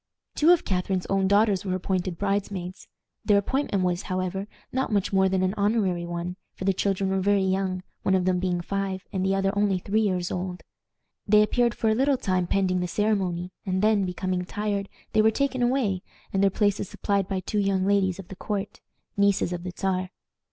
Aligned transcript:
Two 0.33 0.49
of 0.49 0.65
Catharine's 0.65 1.05
own 1.11 1.27
daughters 1.27 1.63
were 1.63 1.75
appointed 1.75 2.17
bridesmaids. 2.17 2.87
Their 3.23 3.37
appointment 3.37 3.83
was, 3.83 4.01
however, 4.01 4.47
not 4.73 4.91
much 4.91 5.13
more 5.13 5.29
than 5.29 5.43
an 5.43 5.53
honorary 5.57 6.07
one, 6.07 6.37
for 6.55 6.65
the 6.65 6.73
children 6.73 7.11
were 7.11 7.19
very 7.21 7.43
young, 7.43 7.83
one 8.01 8.15
of 8.15 8.25
them 8.25 8.39
being 8.39 8.61
five 8.61 9.05
and 9.13 9.23
the 9.23 9.35
other 9.35 9.55
only 9.55 9.77
three 9.77 10.01
years 10.01 10.31
old. 10.31 10.63
They 11.27 11.43
appeared 11.43 11.75
for 11.75 11.87
a 11.91 11.93
little 11.93 12.17
time 12.17 12.47
pending 12.47 12.79
the 12.79 12.87
ceremony, 12.87 13.51
and 13.63 13.83
then, 13.83 14.03
becoming 14.05 14.43
tired, 14.43 14.89
they 15.13 15.21
were 15.21 15.29
taken 15.29 15.61
away, 15.61 16.01
and 16.33 16.41
their 16.41 16.49
places 16.49 16.89
supplied 16.89 17.27
by 17.27 17.39
two 17.39 17.59
young 17.59 17.85
ladies 17.85 18.17
of 18.17 18.29
the 18.29 18.35
court, 18.35 18.81
nieces 19.15 19.53
of 19.53 19.61
the 19.61 19.71
Czar. 19.77 20.09